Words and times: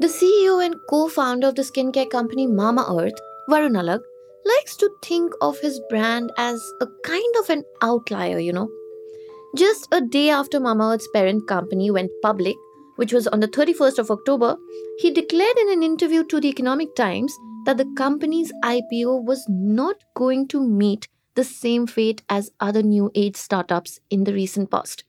The 0.00 0.06
CEO 0.06 0.64
and 0.64 0.76
co 0.88 1.08
founder 1.08 1.48
of 1.48 1.56
the 1.56 1.62
skincare 1.62 2.08
company 2.08 2.46
Mamaearth, 2.46 3.18
Varun 3.50 3.76
Alagh, 3.78 4.00
likes 4.46 4.74
to 4.76 4.88
think 5.02 5.34
of 5.42 5.58
his 5.60 5.78
brand 5.90 6.32
as 6.38 6.58
a 6.80 6.86
kind 7.04 7.34
of 7.38 7.50
an 7.50 7.64
outlier, 7.82 8.38
you 8.38 8.50
know. 8.50 8.70
Just 9.58 9.88
a 9.92 10.00
day 10.00 10.30
after 10.30 10.58
Mamaearth's 10.58 11.06
parent 11.12 11.46
company 11.46 11.90
went 11.90 12.10
public, 12.22 12.56
which 12.96 13.12
was 13.12 13.26
on 13.26 13.40
the 13.40 13.48
31st 13.48 13.98
of 13.98 14.10
October, 14.10 14.56
he 15.00 15.10
declared 15.10 15.58
in 15.58 15.70
an 15.70 15.82
interview 15.82 16.24
to 16.28 16.40
the 16.40 16.48
Economic 16.48 16.96
Times 16.96 17.36
that 17.66 17.76
the 17.76 17.92
company's 17.94 18.50
IPO 18.64 19.26
was 19.26 19.44
not 19.50 19.96
going 20.14 20.48
to 20.48 20.66
meet 20.66 21.08
the 21.34 21.44
same 21.44 21.86
fate 21.86 22.22
as 22.30 22.50
other 22.58 22.82
new 22.82 23.10
age 23.14 23.36
startups 23.36 24.00
in 24.08 24.24
the 24.24 24.32
recent 24.32 24.70
past. 24.70 25.04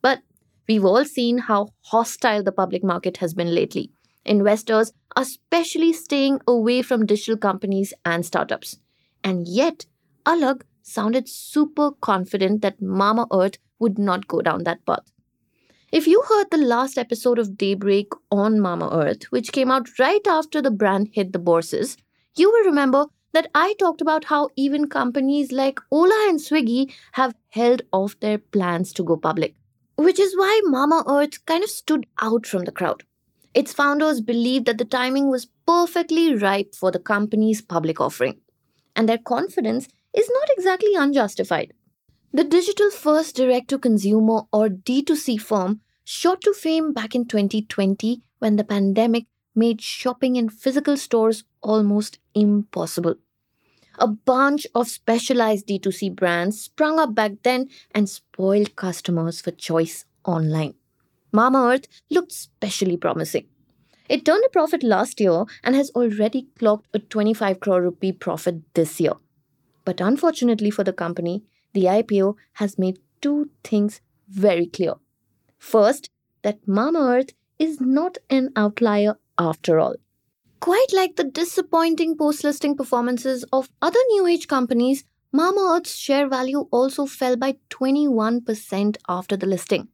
But 0.00 0.20
we've 0.66 0.86
all 0.86 1.04
seen 1.04 1.36
how 1.36 1.68
hostile 1.82 2.42
the 2.42 2.50
public 2.50 2.82
market 2.82 3.18
has 3.18 3.34
been 3.34 3.54
lately. 3.54 3.90
Investors 4.24 4.92
are 5.16 5.22
especially 5.22 5.92
staying 5.92 6.40
away 6.46 6.82
from 6.82 7.06
digital 7.06 7.36
companies 7.36 7.92
and 8.04 8.24
startups. 8.24 8.78
And 9.24 9.46
yet, 9.46 9.86
Alagh 10.24 10.62
sounded 10.82 11.28
super 11.28 11.90
confident 11.92 12.62
that 12.62 12.80
Mamaearth 12.80 13.58
would 13.78 13.98
not 13.98 14.28
go 14.28 14.40
down 14.40 14.64
that 14.64 14.84
path. 14.86 15.10
If 15.92 16.06
you 16.06 16.22
heard 16.28 16.50
the 16.50 16.56
last 16.56 16.96
episode 16.96 17.38
of 17.38 17.58
Daybreak 17.58 18.08
on 18.30 18.54
Mamaearth, 18.54 19.24
which 19.24 19.52
came 19.52 19.70
out 19.70 19.98
right 19.98 20.26
after 20.26 20.62
the 20.62 20.70
brand 20.70 21.10
hit 21.12 21.32
the 21.32 21.38
bourses, 21.38 21.96
you 22.34 22.50
will 22.50 22.64
remember 22.64 23.06
that 23.34 23.50
I 23.54 23.74
talked 23.78 24.00
about 24.00 24.24
how 24.24 24.48
even 24.56 24.88
companies 24.88 25.52
like 25.52 25.80
Ola 25.90 26.26
and 26.28 26.38
Swiggy 26.38 26.92
have 27.12 27.34
held 27.50 27.82
off 27.92 28.18
their 28.20 28.38
plans 28.38 28.92
to 28.94 29.02
go 29.02 29.16
public. 29.16 29.54
Which 29.96 30.18
is 30.18 30.36
why 30.36 30.60
Mamaearth 30.66 31.44
kind 31.44 31.62
of 31.62 31.70
stood 31.70 32.06
out 32.20 32.46
from 32.46 32.64
the 32.64 32.72
crowd. 32.72 33.04
Its 33.54 33.72
founders 33.72 34.20
believed 34.20 34.66
that 34.66 34.78
the 34.78 34.84
timing 34.84 35.28
was 35.28 35.48
perfectly 35.66 36.34
ripe 36.34 36.74
for 36.74 36.90
the 36.90 36.98
company's 36.98 37.60
public 37.60 38.00
offering. 38.00 38.40
And 38.96 39.08
their 39.08 39.18
confidence 39.18 39.88
is 40.14 40.30
not 40.32 40.48
exactly 40.56 40.94
unjustified. 40.94 41.72
The 42.32 42.44
digital 42.44 42.90
first 42.90 43.36
direct 43.36 43.68
to 43.68 43.78
consumer 43.78 44.42
or 44.52 44.68
D2C 44.68 45.40
firm 45.40 45.80
shot 46.04 46.40
to 46.42 46.54
fame 46.54 46.92
back 46.92 47.14
in 47.14 47.26
2020 47.26 48.22
when 48.38 48.56
the 48.56 48.64
pandemic 48.64 49.26
made 49.54 49.82
shopping 49.82 50.36
in 50.36 50.48
physical 50.48 50.96
stores 50.96 51.44
almost 51.62 52.18
impossible. 52.34 53.16
A 53.98 54.06
bunch 54.06 54.66
of 54.74 54.88
specialized 54.88 55.66
D2C 55.66 56.16
brands 56.16 56.62
sprung 56.62 56.98
up 56.98 57.14
back 57.14 57.32
then 57.42 57.68
and 57.94 58.08
spoiled 58.08 58.74
customers 58.76 59.42
for 59.42 59.50
choice 59.50 60.06
online. 60.24 60.74
Mamaearth 61.32 61.86
looked 62.10 62.32
especially 62.32 62.96
promising. 62.96 63.46
It 64.08 64.24
turned 64.24 64.44
a 64.44 64.50
profit 64.50 64.82
last 64.82 65.20
year 65.20 65.44
and 65.64 65.74
has 65.74 65.90
already 65.90 66.48
clocked 66.58 66.88
a 66.92 66.98
25 66.98 67.60
crore 67.60 67.82
rupee 67.82 68.12
profit 68.12 68.62
this 68.74 69.00
year. 69.00 69.14
But 69.84 70.00
unfortunately 70.00 70.70
for 70.70 70.84
the 70.84 70.92
company, 70.92 71.44
the 71.72 71.84
IPO 71.84 72.34
has 72.54 72.78
made 72.78 72.98
two 73.22 73.50
things 73.64 74.00
very 74.28 74.66
clear. 74.66 74.94
First, 75.58 76.10
that 76.42 76.66
Mamaearth 76.66 77.30
is 77.58 77.80
not 77.80 78.18
an 78.28 78.50
outlier 78.56 79.16
after 79.38 79.78
all. 79.78 79.94
Quite 80.60 80.92
like 80.92 81.16
the 81.16 81.24
disappointing 81.24 82.16
post 82.16 82.44
listing 82.44 82.76
performances 82.76 83.44
of 83.52 83.70
other 83.80 84.00
new 84.10 84.26
age 84.26 84.48
companies, 84.48 85.04
Mamaearth's 85.34 85.96
share 85.96 86.28
value 86.28 86.68
also 86.70 87.06
fell 87.06 87.36
by 87.36 87.56
21% 87.70 88.96
after 89.08 89.36
the 89.36 89.46
listing. 89.46 89.88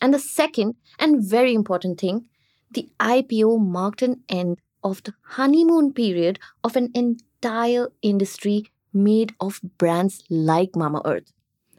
And 0.00 0.14
the 0.14 0.18
second 0.20 0.76
and 1.00 1.22
very 1.22 1.52
important 1.54 1.98
thing, 1.98 2.26
the 2.70 2.88
IPO 3.00 3.60
marked 3.60 4.02
an 4.02 4.22
end 4.28 4.58
of 4.84 5.02
the 5.02 5.14
honeymoon 5.22 5.92
period 5.92 6.38
of 6.62 6.76
an 6.76 6.90
entire 6.94 7.88
industry 8.00 8.66
made 8.92 9.34
of 9.40 9.60
brands 9.76 10.22
like 10.30 10.72
Mamaearth. 10.72 11.32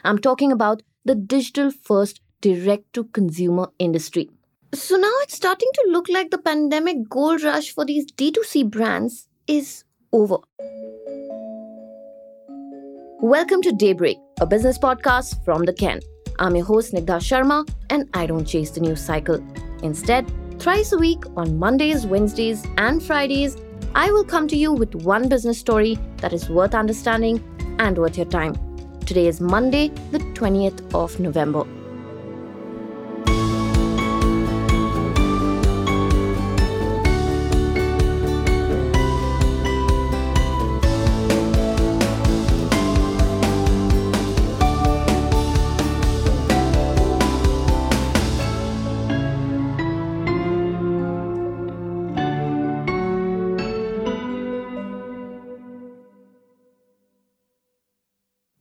I'm 0.04 0.20
talking 0.20 0.52
about 0.52 0.84
the 1.06 1.16
digital 1.16 1.72
first 1.72 2.20
direct 2.42 2.92
to 2.94 3.06
consumer 3.06 3.70
industry. 3.80 4.30
So 4.74 4.98
now 4.98 5.14
it's 5.22 5.36
starting 5.36 5.70
to 5.76 5.88
look 5.92 6.10
like 6.10 6.30
the 6.30 6.38
pandemic 6.38 7.08
gold 7.10 7.42
rush 7.42 7.74
for 7.74 7.86
these 7.86 8.06
D2C 8.12 8.70
brands 8.70 9.30
is 9.48 9.86
over. 10.12 10.38
Welcome 13.22 13.62
to 13.62 13.72
Daybreak, 13.72 14.18
a 14.42 14.46
business 14.46 14.78
podcast 14.78 15.44
from 15.46 15.64
the 15.64 15.74
Ken. 15.74 16.02
I'm 16.42 16.56
your 16.56 16.66
host 16.66 16.94
Snigdha 16.94 17.18
Sharma, 17.20 17.70
and 17.90 18.08
I 18.14 18.26
don't 18.26 18.46
chase 18.46 18.72
the 18.72 18.80
news 18.80 19.02
cycle. 19.02 19.44
Instead, 19.84 20.32
thrice 20.58 20.94
a 20.94 20.98
week 20.98 21.22
on 21.36 21.60
Mondays, 21.60 22.06
Wednesdays, 22.06 22.66
and 22.78 23.04
Fridays, 23.04 23.58
I 23.94 24.10
will 24.10 24.24
come 24.24 24.48
to 24.48 24.56
you 24.56 24.72
with 24.72 24.96
one 24.96 25.28
business 25.28 25.60
story 25.60 26.00
that 26.18 26.32
is 26.32 26.50
worth 26.50 26.74
understanding 26.74 27.44
and 27.80 27.98
worth 27.98 28.16
your 28.16 28.26
time. 28.28 28.56
Today 29.02 29.28
is 29.28 29.42
Monday, 29.42 29.90
the 30.12 30.20
20th 30.20 30.94
of 30.94 31.20
November. 31.20 31.66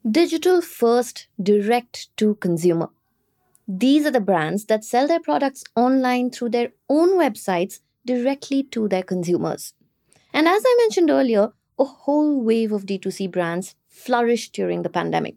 Digital 0.08 0.62
first, 0.62 1.26
direct 1.42 2.16
to 2.16 2.36
consumer. 2.36 2.88
These 3.66 4.06
are 4.06 4.10
the 4.10 4.20
brands 4.20 4.64
that 4.66 4.84
sell 4.84 5.06
their 5.06 5.20
products 5.20 5.64
online 5.76 6.30
through 6.30 6.50
their 6.50 6.70
own 6.88 7.19
websites 7.19 7.80
directly 8.06 8.62
to 8.62 8.88
their 8.88 9.02
consumers. 9.02 9.74
And 10.32 10.46
as 10.48 10.62
I 10.64 10.76
mentioned 10.78 11.10
earlier, 11.10 11.52
a 11.78 11.84
whole 11.84 12.41
wave 12.41 12.72
of 12.72 12.86
D2C 12.86 13.30
brands 13.30 13.74
flourished 13.88 14.54
during 14.54 14.82
the 14.82 14.88
pandemic. 14.88 15.36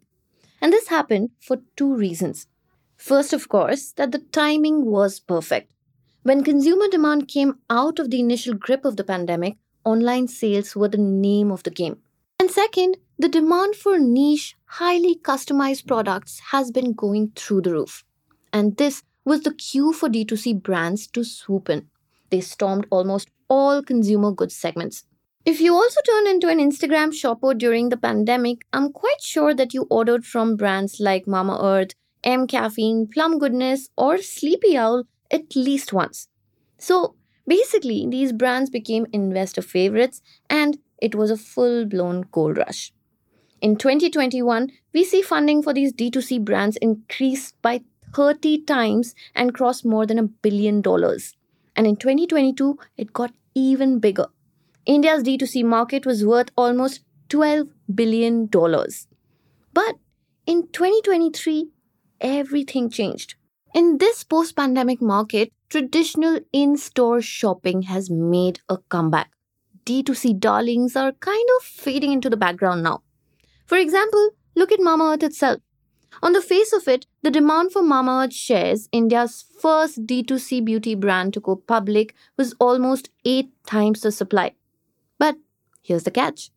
And 0.62 0.72
this 0.72 0.88
happened 0.88 1.32
for 1.40 1.58
two 1.76 1.94
reasons. 1.94 2.48
First, 2.96 3.34
of 3.34 3.50
course, 3.50 3.92
that 3.94 4.14
the 4.14 4.20
timing 4.20 4.86
was 4.86 5.20
perfect. 5.20 5.70
When 6.24 6.46
consumer 6.46 6.88
demand 6.88 7.28
came 7.28 7.58
out 7.70 8.00
of 8.00 8.10
the 8.10 8.20
initial 8.20 8.54
grip 8.54 8.86
of 8.86 8.96
the 8.96 9.04
pandemic, 9.04 9.58
online 9.84 10.30
sales 10.30 10.76
were 10.76 10.88
the 10.88 10.98
name 10.98 11.52
of 11.52 11.64
the 11.64 11.72
game. 11.72 11.98
And 12.40 12.50
second, 12.50 12.98
the 13.20 13.30
demand 13.30 13.76
for 13.76 14.00
niche, 14.00 14.56
highly 14.76 15.16
customized 15.16 15.86
products 15.86 16.40
has 16.52 16.72
been 16.72 16.94
going 16.94 17.30
through 17.36 17.62
the 17.62 17.74
roof. 17.74 18.06
And 18.54 18.78
this 18.78 19.04
was 19.26 19.42
the 19.42 19.54
cue 19.54 19.92
for 19.92 20.08
D2C 20.08 20.64
brands 20.64 21.08
to 21.08 21.26
swoop 21.26 21.70
in. 21.70 21.88
They 22.30 22.40
stormed 22.40 22.88
almost 22.90 23.30
all 23.50 23.84
consumer 23.84 24.32
goods 24.32 24.56
segments. 24.56 25.04
If 25.46 25.60
you 25.60 25.74
also 25.74 26.00
turned 26.06 26.28
into 26.28 26.48
an 26.48 26.60
Instagram 26.60 27.14
shopper 27.14 27.54
during 27.54 27.90
the 27.90 27.98
pandemic, 27.98 28.60
I'm 28.72 28.94
quite 28.94 29.22
sure 29.22 29.54
that 29.54 29.74
you 29.74 29.88
ordered 29.90 30.26
from 30.26 30.56
brands 30.56 31.02
like 31.02 31.26
Mamaearth, 31.26 31.92
mCaffeine, 32.24 33.12
Plum 33.12 33.40
Goodness, 33.40 33.90
or 33.98 34.20
Sleepy 34.20 34.78
Owl 34.78 35.04
at 35.30 35.54
least 35.54 35.92
once. 35.92 36.30
So 36.78 37.16
basically, 37.46 38.08
these 38.10 38.32
brands 38.32 38.70
became 38.70 39.06
investor 39.12 39.62
favorites 39.62 40.22
and 40.50 40.78
it 41.02 41.14
was 41.14 41.30
a 41.30 41.36
full 41.36 41.86
blown 41.86 42.26
gold 42.32 42.58
rush. 42.58 42.94
In 43.62 43.76
2021, 43.76 44.72
we 44.92 45.04
see 45.04 45.22
funding 45.22 45.62
for 45.62 45.72
these 45.72 45.94
D2C 45.94 46.44
brands 46.44 46.78
increase 46.78 47.52
by 47.62 47.84
30 48.16 48.64
times 48.64 49.14
and 49.36 49.54
cross 49.54 49.86
more 49.86 50.08
than 50.08 50.18
a 50.18 50.24
billion 50.24 50.82
dollars. 50.82 51.36
And 51.76 51.86
in 51.86 51.96
2022, 51.96 52.80
it 52.98 53.14
got 53.14 53.32
even 53.54 54.00
bigger. 54.00 54.26
India's 54.88 55.22
D2C 55.22 55.64
market 55.64 56.08
was 56.08 56.26
worth 56.26 56.50
almost 56.58 57.02
$12 57.30 57.70
billion. 57.94 58.48
But 58.48 59.96
in 60.48 60.68
2023, 60.68 61.70
everything 62.20 62.90
changed. 62.90 63.36
In 63.76 64.00
this 64.00 64.24
post 64.24 64.56
pandemic 64.56 65.04
market, 65.04 65.54
traditional 65.70 66.40
in 66.52 66.78
store 66.78 67.22
shopping 67.22 67.84
has 67.84 68.10
made 68.10 68.60
a 68.68 68.78
comeback. 68.90 69.30
D2C 69.86 70.40
darlings 70.40 70.96
are 70.96 71.12
kind 71.12 71.48
of 71.58 71.64
fading 71.64 72.12
into 72.12 72.30
the 72.30 72.38
background 72.38 72.82
now. 72.82 73.04
For 73.72 73.78
example, 73.78 74.32
look 74.54 74.70
at 74.74 74.82
Mamaearth 74.82 75.24
itself. 75.24 75.62
On 76.22 76.34
the 76.34 76.42
face 76.42 76.74
of 76.74 76.90
it, 76.90 77.06
the 77.22 77.32
demand 77.32 77.72
for 77.72 77.82
Mamaearth 77.82 78.34
shares, 78.34 78.90
India's 78.92 79.46
first 79.62 80.06
D2C 80.06 80.66
beauty 80.66 80.94
brand 80.94 81.34
to 81.36 81.40
go 81.40 81.56
public, 81.56 82.14
was 82.38 82.54
almost 82.60 83.12
8 83.24 83.50
times 83.66 84.02
the 84.02 84.12
supply. 84.12 84.56
But 85.18 85.38
here's 85.82 86.04
the 86.04 86.12
catch. 86.12 86.50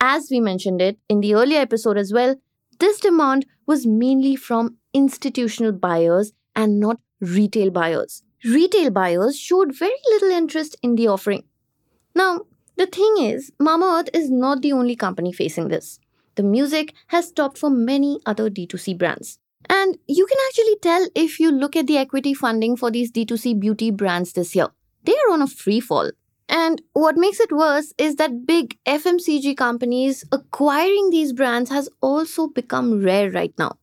As 0.00 0.28
we 0.30 0.40
mentioned 0.40 0.80
it 0.80 0.98
in 1.10 1.20
the 1.20 1.34
earlier 1.34 1.60
episode 1.60 1.98
as 1.98 2.10
well, 2.10 2.36
this 2.78 3.00
demand 3.00 3.44
was 3.66 3.86
mainly 3.86 4.34
from 4.34 4.78
institutional 4.94 5.72
buyers 5.72 6.32
and 6.54 6.80
not 6.80 6.98
retail 7.20 7.70
buyers. 7.70 8.22
retail 8.46 8.90
buyers 8.90 9.38
showed 9.38 9.76
very 9.76 10.00
little 10.06 10.30
interest 10.30 10.74
in 10.82 10.96
the 10.96 11.06
offering. 11.06 11.44
Now, 12.14 12.46
the 12.76 12.86
thing 12.86 13.16
is, 13.18 13.52
Mamaearth 13.60 14.08
is 14.14 14.30
not 14.30 14.62
the 14.62 14.72
only 14.72 14.96
company 14.96 15.34
facing 15.34 15.68
this. 15.68 15.98
The 16.36 16.42
music 16.42 16.94
has 17.08 17.28
stopped 17.28 17.58
for 17.58 17.70
many 17.70 18.20
other 18.26 18.48
D2C 18.50 18.96
brands. 18.98 19.38
And 19.68 19.98
you 20.06 20.26
can 20.26 20.38
actually 20.48 20.76
tell 20.80 21.08
if 21.14 21.40
you 21.40 21.50
look 21.50 21.74
at 21.76 21.86
the 21.86 21.96
equity 21.96 22.34
funding 22.34 22.76
for 22.76 22.90
these 22.90 23.10
D2C 23.10 23.58
beauty 23.58 23.90
brands 23.90 24.32
this 24.32 24.54
year. 24.54 24.68
They 25.04 25.14
are 25.14 25.32
on 25.32 25.42
a 25.42 25.46
free 25.46 25.80
fall. 25.80 26.10
And 26.48 26.82
what 26.92 27.16
makes 27.16 27.40
it 27.40 27.50
worse 27.50 27.92
is 27.98 28.16
that 28.16 28.46
big 28.46 28.78
FMCG 28.86 29.56
companies 29.56 30.24
acquiring 30.30 31.10
these 31.10 31.32
brands 31.32 31.70
has 31.70 31.88
also 32.00 32.48
become 32.48 33.02
rare 33.02 33.30
right 33.30 33.52
now. 33.58 33.78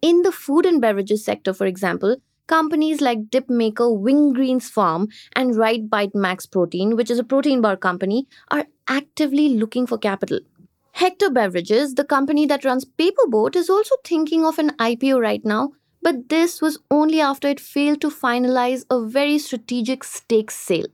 In 0.00 0.22
the 0.22 0.32
food 0.32 0.66
and 0.66 0.80
beverages 0.80 1.24
sector, 1.24 1.52
for 1.52 1.66
example, 1.66 2.16
companies 2.46 3.00
like 3.00 3.30
dip 3.30 3.50
maker 3.50 3.84
Wingreens 3.84 4.64
Farm 4.70 5.08
and 5.34 5.54
RiteBite 5.54 6.14
Max 6.14 6.46
Protein, 6.46 6.96
which 6.96 7.10
is 7.10 7.18
a 7.18 7.24
protein 7.24 7.60
bar 7.60 7.76
company, 7.76 8.26
are 8.50 8.66
actively 8.88 9.50
looking 9.50 9.86
for 9.86 9.98
capital. 9.98 10.40
Hector 10.94 11.28
Beverages, 11.28 11.96
the 11.96 12.04
company 12.04 12.46
that 12.46 12.64
runs 12.64 12.84
Paperboat, 12.84 13.56
is 13.56 13.68
also 13.68 13.96
thinking 14.04 14.44
of 14.46 14.60
an 14.60 14.70
IPO 14.78 15.20
right 15.20 15.44
now, 15.44 15.72
but 16.00 16.28
this 16.28 16.62
was 16.62 16.78
only 16.88 17.20
after 17.20 17.48
it 17.48 17.58
failed 17.58 18.00
to 18.00 18.10
finalize 18.10 18.84
a 18.88 19.04
very 19.04 19.38
strategic 19.38 20.04
stake 20.04 20.52
sale. 20.52 20.86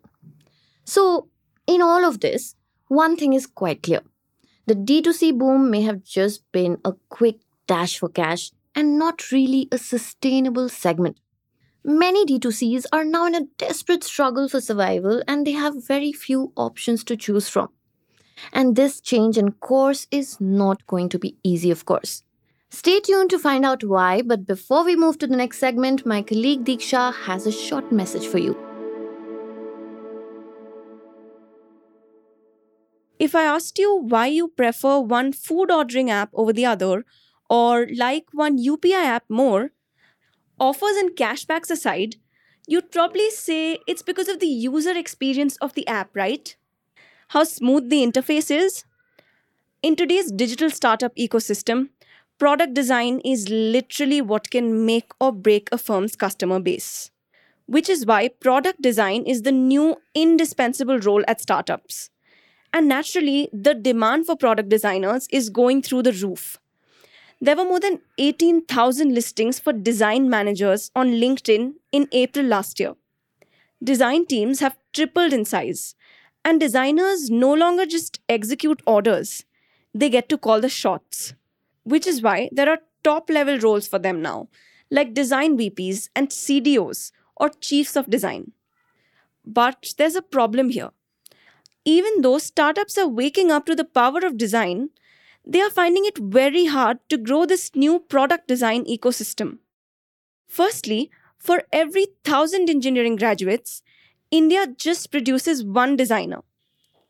So, 0.87 1.29
in 1.67 1.83
all 1.83 2.03
of 2.03 2.21
this, 2.21 2.55
one 2.89 3.15
thing 3.15 3.35
is 3.35 3.47
quite 3.47 3.83
clear. 3.83 4.01
The 4.65 4.75
D2C 4.75 5.37
boom 5.37 5.71
may 5.71 5.83
have 5.83 6.03
just 6.03 6.51
been 6.51 6.79
a 6.83 6.95
quick 7.11 7.41
dash 7.67 7.99
for 7.99 8.09
cash 8.09 8.53
and 8.75 8.99
not 8.99 9.31
really 9.31 9.69
a 9.71 9.77
sustainable 9.77 10.71
segment. 10.71 11.19
Many 11.85 12.25
D2Cs 12.25 12.87
are 12.91 13.05
now 13.05 13.27
in 13.27 13.35
a 13.35 13.49
desperate 13.59 14.05
struggle 14.05 14.49
for 14.49 14.63
survival 14.63 15.23
and 15.29 15.47
they 15.47 15.53
have 15.53 15.87
very 15.87 16.11
few 16.11 16.55
options 16.57 17.05
to 17.05 17.19
choose 17.19 17.51
from. 17.51 17.69
And 18.53 18.77
this 18.77 19.01
change 19.01 19.39
in 19.39 19.53
course 19.53 20.07
is 20.11 20.41
not 20.41 20.87
going 20.87 21.09
to 21.11 21.19
be 21.19 21.37
easy, 21.43 21.71
of 21.71 21.85
course. 21.85 22.23
Stay 22.71 23.01
tuned 23.01 23.31
to 23.31 23.39
find 23.39 23.65
out 23.65 23.83
why, 23.83 24.23
but 24.23 24.47
before 24.47 24.85
we 24.85 24.95
move 24.95 25.19
to 25.19 25.27
the 25.27 25.37
next 25.37 25.59
segment, 25.59 26.07
my 26.07 26.23
colleague 26.23 26.65
Diksha 26.65 27.13
has 27.13 27.47
a 27.47 27.53
short 27.53 27.91
message 27.91 28.27
for 28.27 28.39
you. 28.39 28.57
If 33.19 33.35
I 33.35 33.43
asked 33.43 33.79
you 33.79 33.97
why 33.97 34.29
you 34.29 34.49
prefer 34.49 34.99
one 34.99 35.33
food 35.33 35.71
ordering 35.71 36.11
app 36.11 36.31
over 36.33 36.53
the 36.53 36.65
other, 36.65 37.05
or 37.51 37.87
like 37.95 38.27
one 38.33 38.57
UPI 38.57 38.95
app 38.95 39.25
more, 39.29 39.73
offers 40.59 40.97
and 40.97 41.11
cashbacks 41.11 41.71
aside, 41.71 42.17
you'd 42.67 42.93
probably 42.93 43.31
say 43.31 43.79
it's 43.87 44.03
because 44.03 44.29
of 44.29 44.39
the 44.39 44.47
user 44.47 44.97
experience 44.97 45.57
of 45.57 45.75
the 45.75 45.87
app, 45.87 46.15
right? 46.15 46.57
How 47.31 47.45
smooth 47.45 47.89
the 47.91 48.05
interface 48.05 48.51
is. 48.51 48.85
In 49.85 49.95
today's 49.95 50.33
digital 50.33 50.69
startup 50.69 51.15
ecosystem, 51.15 51.91
product 52.39 52.75
design 52.75 53.21
is 53.21 53.49
literally 53.49 54.21
what 54.21 54.51
can 54.51 54.85
make 54.85 55.13
or 55.21 55.31
break 55.31 55.69
a 55.71 55.79
firm's 55.79 56.17
customer 56.17 56.59
base. 56.59 57.13
Which 57.67 57.89
is 57.89 58.05
why 58.05 58.29
product 58.29 58.83
design 58.83 59.23
is 59.27 59.43
the 59.43 59.53
new 59.53 59.99
indispensable 60.13 60.99
role 60.99 61.23
at 61.29 61.41
startups. 61.41 62.11
And 62.73 62.89
naturally, 62.89 63.49
the 63.53 63.75
demand 63.75 64.27
for 64.27 64.35
product 64.35 64.69
designers 64.69 65.29
is 65.31 65.51
going 65.51 65.83
through 65.83 66.03
the 66.03 66.13
roof. 66.13 66.59
There 67.41 67.55
were 67.55 67.65
more 67.65 67.79
than 67.79 68.01
18,000 68.19 69.15
listings 69.15 69.61
for 69.61 69.73
design 69.73 70.29
managers 70.29 70.91
on 70.97 71.13
LinkedIn 71.13 71.75
in 71.93 72.09
April 72.11 72.47
last 72.47 72.81
year. 72.81 72.95
Design 73.83 74.27
teams 74.27 74.59
have 74.59 74.77
tripled 74.93 75.33
in 75.33 75.45
size, 75.45 75.95
and 76.45 76.61
designers 76.61 77.31
no 77.31 77.53
longer 77.53 77.87
just 77.87 78.21
execute 78.29 78.83
orders, 78.87 79.45
they 79.95 80.09
get 80.09 80.29
to 80.29 80.39
call 80.39 80.61
the 80.61 80.69
shots. 80.69 81.35
Which 81.85 82.07
is 82.07 82.23
why 82.23 82.49
there 82.53 82.69
are 82.69 82.81
top 83.03 83.31
level 83.31 83.59
roles 83.59 83.89
for 83.89 83.99
them 83.99 84.21
now, 84.23 84.49
like 84.91 85.15
design 85.15 85.57
VPs 85.57 86.09
and 86.15 86.29
CDOs 86.29 87.13
or 87.37 87.49
chiefs 87.49 87.97
of 87.97 88.11
design. 88.11 88.53
But 89.45 89.95
there's 89.97 90.17
a 90.17 90.23
problem 90.23 90.71
here. 90.71 90.91
Even 91.85 92.21
though 92.21 92.39
startups 92.39 92.99
are 92.99 93.09
waking 93.09 93.51
up 93.51 93.65
to 93.67 93.75
the 93.75 93.85
power 93.85 94.21
of 94.25 94.37
design, 94.37 94.91
they 95.47 95.61
are 95.61 95.71
finding 95.71 96.05
it 96.05 96.19
very 96.19 96.67
hard 96.67 96.99
to 97.09 97.17
grow 97.17 97.47
this 97.47 97.75
new 97.75 97.99
product 97.99 98.47
design 98.47 98.85
ecosystem. 98.85 99.59
Firstly, 100.47 101.11
for 101.39 101.63
every 101.73 102.09
thousand 102.23 102.69
engineering 102.69 103.17
graduates, 103.17 103.83
India 104.31 104.65
just 104.79 105.11
produces 105.11 105.65
one 105.65 105.97
designer. 105.97 106.43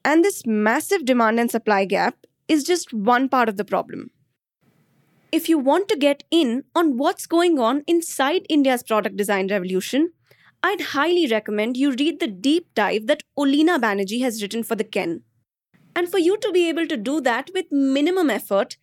And 0.05 0.25
this 0.25 0.47
massive 0.47 1.05
demand 1.05 1.39
and 1.39 1.51
supply 1.51 1.85
gap 1.85 2.17
is 2.49 2.65
just 2.65 2.95
one 2.95 3.29
part 3.29 3.49
of 3.49 3.59
the 3.59 3.65
problem. 3.65 4.11
If 5.31 5.49
you 5.49 5.59
want 5.59 5.89
to 5.89 5.97
get 5.97 6.25
in 6.31 6.65
on 6.75 6.97
what's 6.97 7.27
going 7.27 7.59
on 7.59 7.85
inside 7.87 8.47
India's 8.49 8.83
product 8.83 9.17
design 9.17 9.49
revolution, 9.49 10.13
I'd 10.63 10.81
highly 10.81 11.27
recommend 11.27 11.77
you 11.77 11.93
read 11.93 12.21
the 12.21 12.27
deep 12.27 12.75
dive 12.75 13.07
that 13.07 13.23
Olina 13.39 13.79
Banerjee 13.79 14.23
has 14.23 14.41
written 14.41 14.63
for 14.63 14.75
the 14.75 14.85
Ken. 14.85 15.23
And 15.95 16.09
for 16.09 16.19
you 16.19 16.39
to 16.39 16.51
be 16.53 16.69
able 16.69 16.87
to 16.87 16.97
do 16.97 17.21
that 17.21 17.51
with 17.55 17.71
minimum 17.71 18.31
effort, 18.31 18.79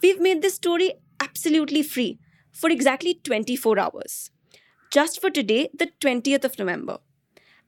we've 0.00 0.20
made 0.20 0.42
this 0.42 0.54
story 0.54 0.92
absolutely 1.18 1.82
free 1.82 2.20
for 2.52 2.70
exactly 2.70 3.14
24 3.14 3.78
hours. 3.80 4.30
Just 4.90 5.20
for 5.20 5.30
today, 5.30 5.70
the 5.76 5.90
20th 6.00 6.44
of 6.44 6.58
November 6.58 6.98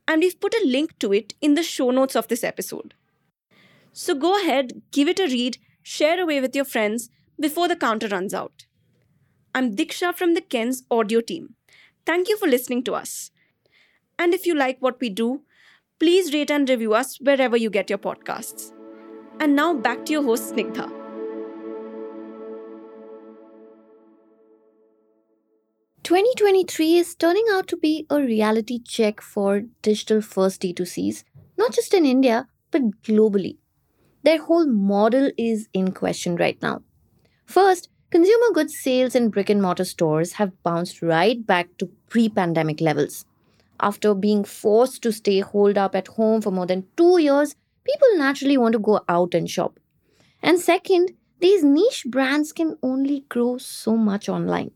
and 0.07 0.21
we've 0.21 0.41
put 0.41 0.55
a 0.55 0.67
link 0.67 0.99
to 0.99 1.13
it 1.13 1.35
in 1.41 1.55
the 1.55 1.63
show 1.63 1.91
notes 1.91 2.17
of 2.17 2.29
this 2.29 2.45
episode. 2.45 2.95
So 3.93 4.15
go 4.15 4.41
ahead, 4.41 4.83
give 4.91 5.09
it 5.09 5.21
a 5.21 5.25
read, 5.25 5.59
share 5.83 6.21
away 6.21 6.41
with 6.41 6.57
your 6.57 6.65
friends 6.65 7.11
before 7.39 7.69
the 7.69 7.77
counter 7.77 8.09
runs 8.09 8.33
out. 8.33 8.67
I'm 9.55 9.75
Diksha 9.77 10.15
from 10.15 10.35
the 10.35 10.41
Ken's 10.41 10.85
audio 10.91 11.21
team. 11.21 11.55
Thank 12.07 12.29
you 12.29 12.39
for 12.39 12.49
listening 12.49 12.85
to 12.85 12.95
us. 12.95 13.31
And 14.19 14.35
if 14.35 14.47
you 14.47 14.55
like 14.55 14.79
what 14.81 15.01
we 15.01 15.11
do, 15.11 15.43
please 16.01 16.33
rate 16.33 16.51
and 16.51 16.69
review 16.69 16.95
us 16.95 17.19
wherever 17.21 17.57
you 17.57 17.71
get 17.71 17.91
your 17.91 17.99
podcasts. 17.99 18.73
And 19.41 19.55
now 19.55 19.75
back 19.75 20.07
to 20.07 20.13
your 20.13 20.23
host, 20.23 20.55
Snigdha. 20.55 21.02
2023 26.13 26.97
is 26.99 27.15
turning 27.15 27.47
out 27.55 27.67
to 27.67 27.75
be 27.75 28.07
a 28.11 28.21
reality 28.21 28.79
check 28.79 29.23
for 29.23 29.63
digital 29.81 30.21
first 30.21 30.61
D2Cs, 30.61 31.25
not 31.57 31.73
just 31.73 31.95
in 31.95 32.05
India, 32.05 32.49
but 32.71 32.83
globally. 33.03 33.57
Their 34.23 34.43
whole 34.43 34.67
model 34.67 35.31
is 35.39 35.71
in 35.73 35.93
question 35.93 36.37
right 36.37 36.61
now. 36.61 36.83
First, 37.47 37.89
consumer 38.11 38.53
goods 38.53 38.77
sales 38.79 39.15
in 39.15 39.31
brick 39.31 39.49
and 39.49 39.63
mortar 39.63 39.87
stores 39.87 40.33
have 40.33 40.63
bounced 40.63 41.01
right 41.01 41.47
back 41.47 41.69
to 41.79 41.89
pre 42.11 42.29
pandemic 42.29 42.83
levels. 42.83 43.25
After 43.81 44.15
being 44.15 44.45
forced 44.45 45.03
to 45.05 45.13
stay 45.13 45.41
holed 45.41 45.79
up 45.79 45.95
at 45.95 46.09
home 46.09 46.43
for 46.43 46.51
more 46.51 46.67
than 46.67 46.85
two 46.95 47.21
years, 47.23 47.57
people 47.85 48.19
naturally 48.19 48.59
want 48.59 48.75
to 48.75 48.79
go 48.79 49.01
out 49.09 49.33
and 49.33 49.49
shop. 49.49 49.81
And 50.43 50.61
second, 50.61 51.13
these 51.41 51.65
niche 51.65 52.05
brands 52.07 52.53
can 52.53 52.77
only 52.83 53.25
grow 53.31 53.57
so 53.57 53.97
much 53.97 54.29
online. 54.29 54.73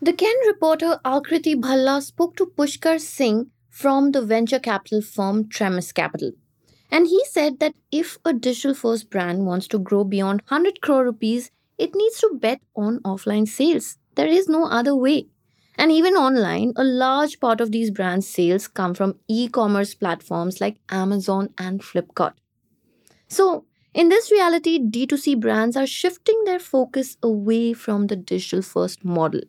The 0.00 0.12
Ken 0.12 0.34
reporter 0.46 1.00
Akriti 1.04 1.60
Bhalla 1.60 2.00
spoke 2.00 2.36
to 2.36 2.46
Pushkar 2.46 3.00
Singh 3.00 3.50
from 3.68 4.12
the 4.12 4.22
venture 4.22 4.60
capital 4.60 5.02
firm 5.02 5.48
Tremis 5.48 5.90
Capital. 5.90 6.30
And 6.88 7.08
he 7.08 7.24
said 7.24 7.58
that 7.58 7.74
if 7.90 8.16
a 8.24 8.32
digital 8.32 8.74
first 8.74 9.10
brand 9.10 9.44
wants 9.44 9.66
to 9.68 9.78
grow 9.80 10.04
beyond 10.04 10.42
100 10.46 10.80
crore 10.82 11.04
rupees, 11.04 11.50
it 11.78 11.96
needs 11.96 12.20
to 12.20 12.30
bet 12.32 12.60
on 12.76 13.00
offline 13.00 13.48
sales. 13.48 13.98
There 14.14 14.28
is 14.28 14.48
no 14.48 14.66
other 14.66 14.94
way. 14.94 15.26
And 15.76 15.90
even 15.90 16.14
online, 16.14 16.74
a 16.76 16.84
large 16.84 17.40
part 17.40 17.60
of 17.60 17.72
these 17.72 17.90
brands' 17.90 18.28
sales 18.28 18.68
come 18.68 18.94
from 18.94 19.18
e 19.26 19.48
commerce 19.48 19.94
platforms 19.94 20.60
like 20.60 20.78
Amazon 20.90 21.48
and 21.58 21.80
Flipkart. 21.80 22.34
So, 23.26 23.64
in 23.94 24.10
this 24.10 24.30
reality, 24.30 24.78
D2C 24.78 25.40
brands 25.40 25.76
are 25.76 25.88
shifting 25.88 26.44
their 26.44 26.60
focus 26.60 27.16
away 27.20 27.72
from 27.72 28.06
the 28.06 28.16
digital 28.16 28.62
first 28.62 29.04
model. 29.04 29.40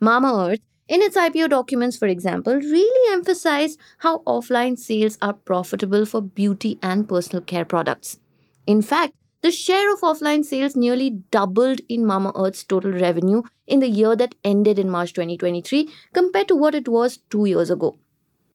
Mamaearth, 0.00 0.60
in 0.88 1.02
its 1.02 1.16
IPO 1.16 1.50
documents, 1.50 1.96
for 1.96 2.08
example, 2.08 2.54
really 2.54 3.12
emphasized 3.12 3.78
how 3.98 4.18
offline 4.26 4.78
sales 4.78 5.18
are 5.22 5.34
profitable 5.34 6.06
for 6.06 6.20
beauty 6.20 6.78
and 6.82 7.08
personal 7.08 7.42
care 7.42 7.64
products. 7.64 8.18
In 8.66 8.82
fact, 8.82 9.14
the 9.42 9.50
share 9.50 9.92
of 9.92 10.00
offline 10.00 10.44
sales 10.44 10.76
nearly 10.76 11.10
doubled 11.30 11.80
in 11.88 12.04
Mamaearth's 12.04 12.64
total 12.64 12.92
revenue 12.92 13.42
in 13.66 13.80
the 13.80 13.88
year 13.88 14.16
that 14.16 14.34
ended 14.42 14.78
in 14.78 14.90
March 14.90 15.12
2023 15.12 15.88
compared 16.12 16.48
to 16.48 16.56
what 16.56 16.74
it 16.74 16.88
was 16.88 17.18
two 17.30 17.44
years 17.44 17.70
ago. 17.70 17.96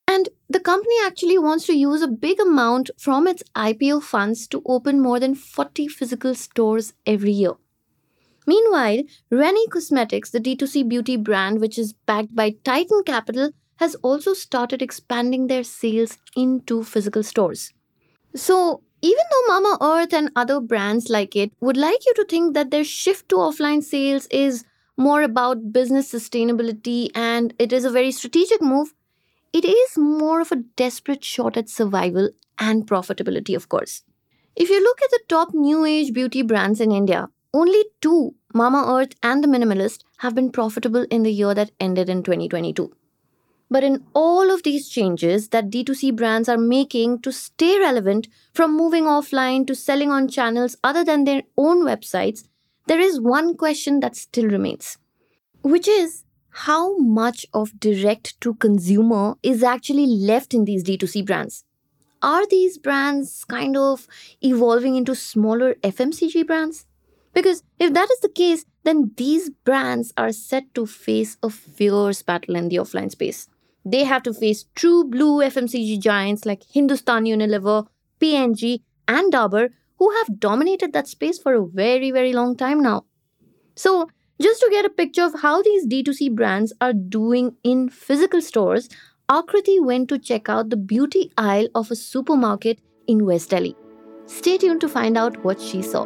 And 0.08 0.30
the 0.50 0.60
company 0.60 0.96
actually 1.04 1.38
wants 1.38 1.66
to 1.68 1.74
use 1.74 2.02
a 2.02 2.08
big 2.08 2.40
amount 2.40 2.90
from 2.98 3.28
its 3.28 3.44
IPO 3.56 4.04
funds 4.04 4.48
to 4.48 4.62
open 4.66 5.02
more 5.02 5.20
than 5.20 5.36
40 5.36 5.88
physical 5.88 6.36
stores 6.36 6.94
every 7.06 7.32
year. 7.32 7.54
Meanwhile, 8.46 9.04
Renee 9.30 9.68
Cosmetics, 9.72 10.32
the 10.32 10.40
D2C 10.40 10.84
beauty 10.84 11.18
brand 11.18 11.60
which 11.60 11.78
is 11.78 11.94
backed 11.94 12.36
by 12.36 12.56
Titan 12.64 13.04
Capital, 13.06 13.52
has 13.78 13.96
also 13.96 14.34
started 14.34 14.82
expanding 14.82 15.48
their 15.48 15.64
sales 15.64 16.18
into 16.36 16.84
physical 16.84 17.24
stores. 17.24 17.74
So, 18.36 18.82
even 19.02 19.24
though 19.32 19.54
Mamaearth 19.54 20.14
and 20.14 20.32
other 20.36 20.60
brands 20.60 21.10
like 21.10 21.36
it 21.36 21.52
would 21.60 21.78
like 21.78 22.06
you 22.06 22.14
to 22.16 22.26
think 22.26 22.54
that 22.54 22.72
their 22.72 22.84
shift 22.84 23.30
to 23.30 23.36
offline 23.36 23.84
sales 23.84 24.28
is 24.32 24.64
more 24.98 25.22
about 25.22 25.74
business 25.74 26.12
sustainability 26.12 27.10
and 27.14 27.54
it 27.60 27.74
is 27.74 27.86
a 27.86 27.92
very 27.92 28.12
strategic 28.12 28.62
move, 28.62 28.94
it 29.54 29.66
is 29.66 29.98
more 29.98 30.42
of 30.42 30.52
a 30.52 30.64
desperate 30.76 31.24
shot 31.24 31.58
at 31.58 31.70
survival 31.70 32.30
and 32.58 32.88
profitability, 32.88 33.56
of 33.56 33.70
course. 33.70 34.04
If 34.56 34.70
you 34.70 34.82
look 34.82 35.02
at 35.02 35.12
the 35.12 35.22
top 35.28 35.54
new 35.54 35.86
age 35.86 36.14
beauty 36.14 36.42
brands 36.42 36.80
in 36.80 36.92
India, 36.92 37.30
only 37.56 37.86
two, 38.02 38.36
Mamaearth 38.54 39.14
and 39.24 39.42
The 39.42 39.48
Minimalist, 39.48 40.04
have 40.18 40.36
been 40.36 40.52
profitable 40.52 41.06
in 41.10 41.24
the 41.24 41.32
year 41.32 41.54
that 41.54 41.72
ended 41.80 42.10
in 42.10 42.22
2022. 42.22 42.92
But 43.72 43.82
in 43.82 44.04
all 44.14 44.52
of 44.52 44.64
these 44.64 44.90
changes 44.90 45.48
that 45.50 45.70
D2C 45.70 46.16
brands 46.18 46.50
are 46.50 46.58
making 46.58 47.22
to 47.22 47.32
stay 47.32 47.80
relevant, 47.80 48.28
from 48.54 48.76
moving 48.76 49.06
offline 49.06 49.66
to 49.68 49.74
selling 49.74 50.12
on 50.12 50.28
channels 50.28 50.76
other 50.84 51.06
than 51.06 51.24
their 51.24 51.44
own 51.58 51.86
websites, 51.86 52.44
there 52.88 53.00
is 53.00 53.22
one 53.22 53.56
question 53.56 54.02
that 54.02 54.18
still 54.18 54.50
remains, 54.50 54.98
which 55.62 55.88
is 55.88 56.26
how 56.50 56.98
much 56.98 57.46
of 57.54 57.80
direct 57.80 58.40
to 58.42 58.56
consumer 58.56 59.36
is 59.42 59.64
actually 59.64 60.06
left 60.06 60.54
in 60.54 60.66
these 60.66 60.84
D2C 60.84 61.26
brands? 61.26 61.64
Are 62.22 62.46
these 62.48 62.78
brands 62.78 63.46
kind 63.46 63.78
of 63.78 64.08
evolving 64.42 64.98
into 64.98 65.16
smaller 65.16 65.76
FMCG 65.76 66.46
brands? 66.46 66.86
Because 67.36 67.64
if 67.80 67.94
that 67.94 68.10
is 68.10 68.20
the 68.22 68.30
case, 68.30 68.66
then 68.84 69.12
these 69.18 69.50
brands 69.50 70.14
are 70.18 70.32
set 70.32 70.74
to 70.74 70.86
face 70.86 71.38
a 71.44 71.50
fierce 71.50 72.24
battle 72.24 72.56
in 72.56 72.70
the 72.70 72.78
offline 72.78 73.12
space. 73.12 73.50
They 73.84 74.06
have 74.06 74.24
to 74.24 74.34
face 74.34 74.66
true 74.74 75.04
blue 75.04 75.42
FMCG 75.42 76.00
giants 76.00 76.46
like 76.46 76.64
Hindustan 76.64 77.26
Unilever, 77.26 77.88
P&G, 78.20 78.82
and 79.08 79.32
Dabur, 79.32 79.70
who 80.00 80.12
have 80.18 80.40
dominated 80.40 80.94
that 80.94 81.08
space 81.08 81.38
for 81.38 81.54
a 81.54 81.68
very, 81.68 82.10
very 82.10 82.34
long 82.34 82.56
time 82.56 82.82
now. 82.82 83.06
So, 83.76 84.08
just 84.42 84.62
to 84.62 84.70
get 84.72 84.86
a 84.86 84.90
picture 84.90 85.24
of 85.24 85.42
how 85.42 85.62
these 85.62 85.88
D2C 85.88 86.34
brands 86.36 86.74
are 86.82 86.94
doing 86.94 87.56
in 87.64 87.90
physical 87.90 88.42
stores, 88.42 88.90
Akriti 89.30 89.84
went 89.84 90.08
to 90.10 90.20
check 90.20 90.50
out 90.50 90.70
the 90.70 90.78
beauty 90.78 91.32
aisle 91.38 91.68
of 91.76 91.92
a 91.92 91.96
supermarket 91.96 92.80
in 93.08 93.26
West 93.26 93.50
Delhi. 93.50 93.76
Stay 94.26 94.58
tuned 94.58 94.82
to 94.82 94.90
find 94.90 95.18
out 95.18 95.44
what 95.44 95.60
she 95.62 95.82
saw. 95.82 96.06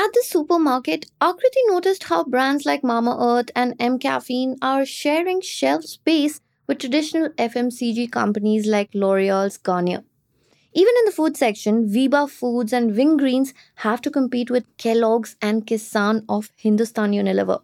At 0.00 0.14
the 0.14 0.24
supermarket, 0.24 1.10
Akriti 1.20 1.62
noticed 1.66 2.04
how 2.04 2.24
brands 2.24 2.64
like 2.64 2.80
Mamaearth 2.80 3.50
and 3.54 3.76
mCaffeine 3.76 4.56
are 4.62 4.86
sharing 4.86 5.42
shelf 5.42 5.84
space 5.84 6.40
with 6.66 6.78
traditional 6.78 7.28
FMCG 7.36 8.10
companies 8.10 8.66
like 8.66 8.94
L'Oreal's 8.94 9.58
Garnier. 9.58 10.02
Even 10.72 10.94
in 11.00 11.04
the 11.04 11.12
food 11.12 11.36
section, 11.36 11.86
Veeba 11.86 12.30
Foods 12.30 12.72
and 12.72 12.92
Wingreens 12.92 13.52
have 13.74 14.00
to 14.00 14.10
compete 14.10 14.50
with 14.50 14.64
Kellogg's 14.78 15.36
and 15.42 15.66
Kissan 15.66 16.24
of 16.30 16.50
Hindustan 16.56 17.12
Unilever. 17.12 17.60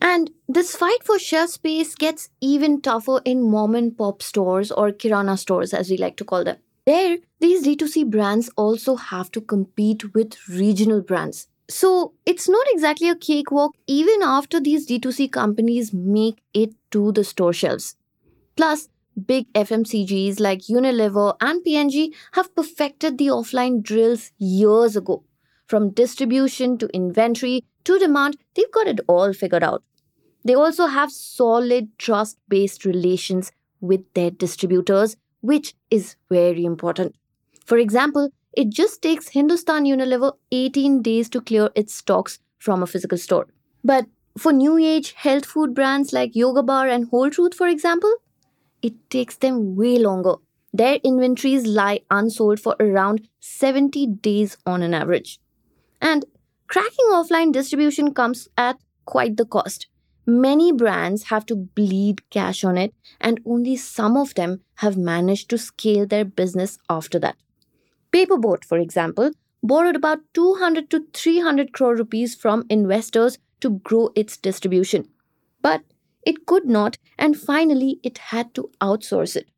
And 0.00 0.30
this 0.48 0.74
fight 0.74 1.04
for 1.04 1.18
shelf 1.18 1.50
space 1.50 1.94
gets 1.94 2.30
even 2.40 2.80
tougher 2.80 3.20
in 3.26 3.50
mom 3.50 3.74
and 3.74 3.94
pop 3.94 4.22
stores 4.22 4.72
or 4.72 4.90
kirana 4.90 5.38
stores, 5.38 5.74
as 5.74 5.90
we 5.90 5.98
like 5.98 6.16
to 6.16 6.24
call 6.24 6.44
them. 6.44 6.56
There, 6.86 7.18
these 7.40 7.66
D2C 7.66 8.10
brands 8.10 8.48
also 8.56 8.96
have 8.96 9.30
to 9.32 9.42
compete 9.42 10.14
with 10.14 10.38
regional 10.48 11.02
brands. 11.02 11.48
So 11.68 12.12
it's 12.26 12.48
not 12.48 12.66
exactly 12.70 13.08
a 13.08 13.16
cakewalk 13.16 13.74
even 13.86 14.22
after 14.22 14.60
these 14.60 14.86
D2C 14.86 15.32
companies 15.32 15.92
make 15.92 16.42
it 16.52 16.74
to 16.90 17.12
the 17.12 17.24
store 17.24 17.52
shelves. 17.52 17.96
Plus, 18.56 18.88
big 19.26 19.50
FMCGs 19.54 20.40
like 20.40 20.60
Unilever 20.60 21.36
and 21.40 21.62
P&G 21.64 22.14
have 22.32 22.54
perfected 22.54 23.16
the 23.18 23.28
offline 23.28 23.82
drills 23.82 24.32
years 24.38 24.96
ago. 24.96 25.24
From 25.66 25.90
distribution 25.90 26.76
to 26.78 26.88
inventory 26.94 27.64
to 27.84 27.98
demand, 27.98 28.36
they've 28.54 28.70
got 28.70 28.86
it 28.86 29.00
all 29.06 29.32
figured 29.32 29.64
out. 29.64 29.82
They 30.44 30.54
also 30.54 30.86
have 30.86 31.10
solid 31.10 31.98
trust 31.98 32.38
based 32.48 32.84
relations 32.84 33.50
with 33.80 34.02
their 34.12 34.30
distributors, 34.30 35.16
which 35.40 35.74
is 35.90 36.16
very 36.30 36.64
important. 36.64 37.14
For 37.64 37.78
example, 37.78 38.30
it 38.56 38.70
just 38.70 39.02
takes 39.02 39.28
Hindustan 39.28 39.84
Unilever 39.84 40.32
18 40.52 41.02
days 41.02 41.28
to 41.30 41.40
clear 41.40 41.70
its 41.74 41.94
stocks 41.94 42.38
from 42.58 42.82
a 42.82 42.86
physical 42.86 43.18
store. 43.18 43.46
But 43.82 44.06
for 44.38 44.52
new 44.52 44.78
age 44.78 45.12
health 45.12 45.44
food 45.44 45.74
brands 45.74 46.12
like 46.12 46.34
Yoga 46.34 46.62
Bar 46.62 46.88
and 46.88 47.08
Whole 47.08 47.30
Truth, 47.30 47.54
for 47.54 47.68
example, 47.68 48.12
it 48.82 48.94
takes 49.10 49.36
them 49.36 49.76
way 49.76 49.98
longer. 49.98 50.34
Their 50.72 50.96
inventories 51.04 51.66
lie 51.66 52.00
unsold 52.10 52.60
for 52.60 52.74
around 52.80 53.28
70 53.40 54.06
days 54.06 54.56
on 54.66 54.82
an 54.82 54.92
average. 54.92 55.38
And 56.00 56.24
cracking 56.66 57.10
offline 57.12 57.52
distribution 57.52 58.12
comes 58.12 58.48
at 58.58 58.78
quite 59.04 59.36
the 59.36 59.46
cost. 59.46 59.86
Many 60.26 60.72
brands 60.72 61.24
have 61.24 61.46
to 61.46 61.54
bleed 61.54 62.28
cash 62.30 62.64
on 62.64 62.78
it, 62.78 62.94
and 63.20 63.40
only 63.44 63.76
some 63.76 64.16
of 64.16 64.34
them 64.34 64.62
have 64.76 64.96
managed 64.96 65.50
to 65.50 65.58
scale 65.58 66.06
their 66.06 66.24
business 66.24 66.78
after 66.88 67.18
that. 67.18 67.36
Paperboat, 68.14 68.64
for 68.64 68.78
example, 68.78 69.32
borrowed 69.62 69.96
about 69.96 70.20
200 70.34 70.88
to 70.90 71.04
300 71.12 71.72
crore 71.72 71.96
rupees 71.96 72.34
from 72.34 72.64
investors 72.68 73.38
to 73.60 73.80
grow 73.80 74.10
its 74.14 74.36
distribution. 74.36 75.08
But 75.62 75.82
it 76.24 76.46
could 76.46 76.66
not, 76.66 76.96
and 77.18 77.36
finally 77.36 77.98
it 78.04 78.18
had 78.18 78.54
to 78.54 78.70
outsource 78.80 79.34
it. 79.36 79.48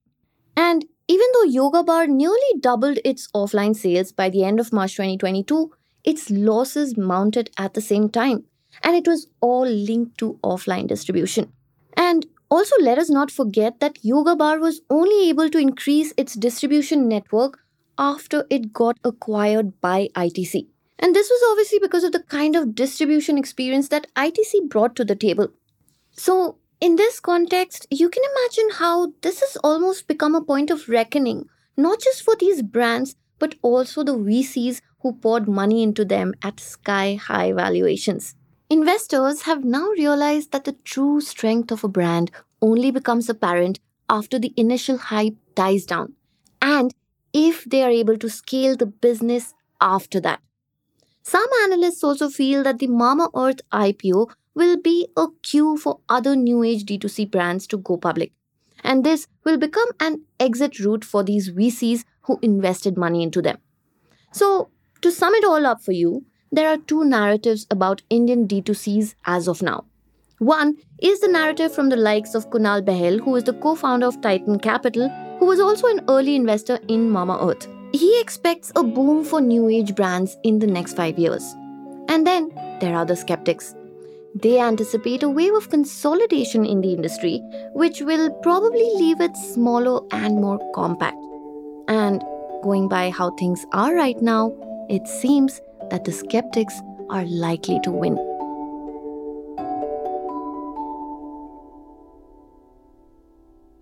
And 0.57 0.87
even 1.07 1.27
though 1.35 1.45
Yoga 1.45 1.83
Bar 1.85 2.07
nearly 2.07 2.53
doubled 2.61 2.99
its 3.05 3.29
offline 3.33 3.77
sales 3.77 4.11
by 4.11 4.31
the 4.31 4.45
end 4.45 4.59
of 4.59 4.73
March 4.73 4.97
2022, 4.97 5.73
its 6.05 6.31
losses 6.31 6.97
mounted 6.97 7.51
at 7.59 7.75
the 7.75 7.81
same 7.81 8.09
time, 8.09 8.45
and 8.83 8.97
it 8.97 9.07
was 9.07 9.27
all 9.41 9.67
linked 9.67 10.17
to 10.19 10.39
offline 10.43 10.87
distribution. 10.87 11.53
And 11.97 12.27
also, 12.49 12.77
let 12.81 12.99
us 12.99 13.11
not 13.11 13.31
forget 13.31 13.81
that 13.81 13.99
Yoga 14.03 14.37
Bar 14.37 14.61
was 14.61 14.81
only 14.89 15.29
able 15.29 15.51
to 15.51 15.59
increase 15.59 16.15
its 16.17 16.35
distribution 16.35 17.09
network 17.09 17.59
after 17.99 18.47
it 18.51 18.73
got 18.73 18.99
acquired 19.05 19.81
by 19.81 20.09
ITC. 20.15 20.67
And 20.99 21.15
this 21.15 21.29
was 21.29 21.43
obviously 21.51 21.79
because 21.79 22.05
of 22.05 22.13
the 22.13 22.23
kind 22.23 22.57
of 22.57 22.75
distribution 22.75 23.37
experience 23.39 23.89
that 23.89 24.07
ITC 24.15 24.69
brought 24.69 24.97
to 24.97 25.05
the 25.05 25.17
table. 25.17 25.49
So, 26.13 26.59
in 26.81 26.97
this 26.97 27.21
context, 27.21 27.87
you 27.91 28.09
can 28.09 28.23
imagine 28.23 28.71
how 28.79 29.13
this 29.23 29.41
has 29.41 29.57
almost 29.63 30.09
become 30.09 30.35
a 30.35 30.45
point 30.45 30.71
of 30.71 30.89
reckoning, 30.89 31.49
not 31.77 32.01
just 32.01 32.23
for 32.23 32.37
these 32.37 32.63
brands, 32.63 33.17
but 33.39 33.55
also 33.63 34.03
the 34.03 34.17
VCs 34.17 34.81
who 35.01 35.13
poured 35.15 35.49
money 35.49 35.83
into 35.83 36.05
them 36.05 36.35
at 36.43 36.61
sky 36.61 37.15
high 37.15 37.53
valuations. 37.53 38.35
Investors 38.69 39.43
have 39.43 39.65
now 39.65 39.87
realized 39.91 40.53
that 40.53 40.65
the 40.65 40.73
true 40.85 41.21
strength 41.21 41.71
of 41.71 41.85
a 41.85 41.89
brand 41.89 42.31
only 42.61 42.91
becomes 42.91 43.29
apparent 43.29 43.79
after 44.09 44.39
the 44.39 44.53
initial 44.57 44.97
hype 44.97 45.37
dies 45.55 45.85
down. 45.85 46.15
And 46.61 46.93
if 47.33 47.65
they 47.65 47.83
are 47.83 47.91
able 47.91 48.17
to 48.19 48.29
scale 48.29 48.77
the 48.77 48.87
business 48.87 49.55
after 49.81 50.21
that. 50.21 50.41
Some 51.23 51.49
analysts 51.65 52.05
also 52.05 52.29
feel 52.29 52.63
that 52.63 52.79
the 52.79 52.87
Mamaearth 52.87 53.61
IPO 53.73 54.31
will 54.55 54.77
be 54.81 55.09
a 55.17 55.27
cue 55.43 55.77
for 55.77 55.99
other 56.09 56.37
new 56.37 56.63
age 56.63 56.85
D2C 56.85 57.31
brands 57.31 57.67
to 57.69 57.79
go 57.79 57.97
public. 57.97 58.33
And 58.85 59.05
this 59.05 59.27
will 59.45 59.59
become 59.59 59.89
an 60.01 60.23
exit 60.39 60.79
route 60.79 61.05
for 61.05 61.23
these 61.23 61.51
VCs 61.51 62.05
who 62.23 62.39
invested 62.43 62.97
money 62.97 63.23
into 63.23 63.43
them. 63.43 63.59
So, 64.33 64.71
to 65.03 65.11
sum 65.11 65.35
it 65.35 65.45
all 65.45 65.67
up 65.67 65.83
for 65.83 65.93
you, 65.93 66.25
there 66.53 66.69
are 66.69 66.79
two 66.79 67.05
narratives 67.05 67.67
about 67.71 68.03
Indian 68.09 68.47
D2Cs 68.47 69.15
as 69.25 69.49
of 69.49 69.63
now. 69.63 69.85
One 70.39 70.77
is 71.01 71.21
the 71.21 71.29
narrative 71.29 71.75
from 71.75 71.89
the 71.89 71.97
likes 71.97 72.35
of 72.35 72.51
Kunal 72.51 72.85
Bahl, 72.85 73.19
who 73.19 73.37
is 73.37 73.45
the 73.45 73.55
co 73.55 73.75
founder 73.75 74.07
of 74.07 74.21
Titan 74.21 74.59
Capital 74.59 75.11
who 75.39 75.47
was 75.47 75.61
also 75.61 75.87
an 75.89 76.05
early 76.09 76.35
investor 76.35 76.79
in 76.89 77.11
Mamaearth. 77.11 77.67
He 77.93 78.21
expects 78.21 78.73
a 78.77 78.83
boom 78.83 79.25
for 79.25 79.41
new 79.41 79.69
age 79.69 79.95
brands 79.95 80.37
in 80.43 80.59
the 80.59 80.67
next 80.67 80.95
five 80.97 81.19
years. 81.19 81.55
And 82.09 82.27
then 82.27 82.51
there 82.81 82.95
are 82.95 83.05
the 83.05 83.17
skeptics. 83.17 83.75
They 84.35 84.61
anticipate 84.61 85.23
a 85.23 85.31
wave 85.31 85.55
of 85.55 85.71
consolidation 85.71 86.67
in 86.67 86.83
the 86.83 86.93
industry, 86.93 87.41
which 87.73 88.03
will 88.03 88.31
probably 88.43 88.91
leave 88.97 89.21
it 89.21 89.37
smaller 89.37 90.03
and 90.11 90.37
more 90.37 90.61
compact. 90.75 91.17
And 91.89 92.23
going 92.63 92.89
by 92.89 93.11
how 93.11 93.31
things 93.37 93.65
are 93.73 93.95
right 93.95 94.21
now, 94.21 94.53
it 94.91 95.07
seems 95.07 95.61
that 95.91 96.05
the 96.05 96.13
skeptics 96.13 96.75
are 97.09 97.25
likely 97.25 97.81
to 97.85 97.91
win. 97.91 98.36